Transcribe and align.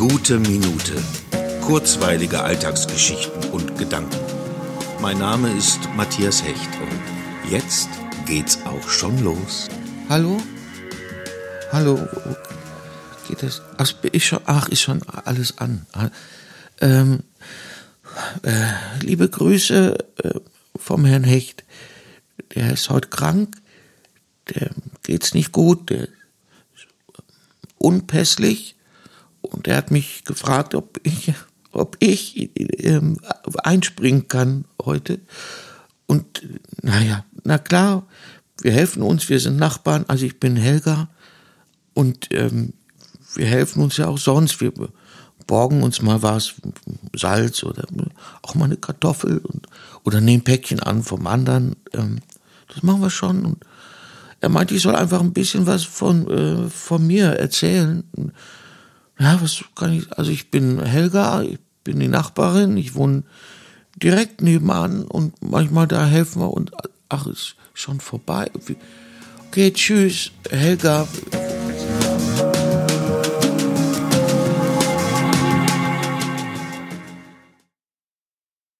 Gute 0.00 0.38
Minute. 0.38 0.94
Kurzweilige 1.60 2.42
Alltagsgeschichten 2.42 3.50
und 3.50 3.76
Gedanken. 3.76 4.16
Mein 5.02 5.18
Name 5.18 5.54
ist 5.54 5.78
Matthias 5.94 6.42
Hecht 6.42 6.70
und 6.80 7.50
jetzt 7.50 7.90
geht's 8.24 8.64
auch 8.64 8.88
schon 8.88 9.22
los. 9.22 9.68
Hallo? 10.08 10.40
Hallo? 11.70 11.98
Geht 13.28 13.42
das? 13.42 13.60
Ach, 13.76 13.92
ist 14.04 14.24
schon, 14.24 14.40
ach, 14.46 14.70
ist 14.70 14.80
schon 14.80 15.02
alles 15.02 15.58
an. 15.58 15.84
Ähm, 16.80 17.22
äh, 18.42 19.02
liebe 19.02 19.28
Grüße 19.28 19.98
äh, 20.24 20.40
vom 20.76 21.04
Herrn 21.04 21.24
Hecht. 21.24 21.62
Der 22.54 22.72
ist 22.72 22.88
heute 22.88 23.08
krank. 23.08 23.54
Der 24.48 24.70
geht's 25.02 25.34
nicht 25.34 25.52
gut. 25.52 25.90
Der 25.90 26.04
ist 26.04 26.88
unpässlich. 27.76 28.76
Und 29.50 29.68
er 29.68 29.76
hat 29.76 29.90
mich 29.90 30.24
gefragt, 30.24 30.74
ob 30.74 31.00
ich, 31.02 31.32
ob 31.72 31.96
ich 32.00 32.50
ähm, 32.84 33.18
einspringen 33.62 34.28
kann 34.28 34.64
heute. 34.84 35.20
Und 36.06 36.42
naja, 36.82 37.24
na 37.44 37.58
klar, 37.58 38.06
wir 38.62 38.72
helfen 38.72 39.02
uns, 39.02 39.28
wir 39.28 39.40
sind 39.40 39.56
Nachbarn. 39.56 40.04
Also 40.08 40.26
ich 40.26 40.40
bin 40.40 40.56
Helga 40.56 41.08
und 41.94 42.28
ähm, 42.32 42.72
wir 43.34 43.46
helfen 43.46 43.82
uns 43.82 43.96
ja 43.96 44.08
auch 44.08 44.18
sonst. 44.18 44.60
Wir 44.60 44.72
borgen 45.46 45.82
uns 45.82 46.02
mal 46.02 46.22
was, 46.22 46.54
Salz 47.16 47.64
oder 47.64 47.84
auch 48.42 48.54
mal 48.54 48.66
eine 48.66 48.76
Kartoffel 48.76 49.38
und, 49.38 49.66
oder 50.04 50.20
nehmen 50.20 50.44
Päckchen 50.44 50.80
an 50.80 51.02
vom 51.02 51.26
anderen. 51.26 51.76
Ähm, 51.92 52.20
das 52.68 52.82
machen 52.82 53.02
wir 53.02 53.10
schon. 53.10 53.44
Und 53.44 53.64
er 54.40 54.48
meinte, 54.48 54.74
ich 54.74 54.82
soll 54.82 54.96
einfach 54.96 55.20
ein 55.20 55.32
bisschen 55.32 55.66
was 55.66 55.84
von, 55.84 56.30
äh, 56.30 56.70
von 56.70 57.06
mir 57.06 57.26
erzählen. 57.32 58.04
Ja, 59.20 59.38
was 59.42 59.62
kann 59.76 59.92
ich, 59.92 60.10
also 60.16 60.30
ich 60.30 60.50
bin 60.50 60.82
Helga, 60.82 61.42
ich 61.42 61.58
bin 61.84 62.00
die 62.00 62.08
Nachbarin, 62.08 62.78
ich 62.78 62.94
wohne 62.94 63.22
direkt 64.02 64.40
nebenan 64.40 65.02
und 65.04 65.34
manchmal 65.42 65.86
da 65.86 66.06
helfen 66.06 66.40
wir 66.40 66.50
und 66.50 66.70
ach, 67.10 67.26
ist 67.26 67.54
schon 67.74 68.00
vorbei. 68.00 68.50
Okay, 69.48 69.72
tschüss, 69.72 70.32
Helga. 70.48 71.06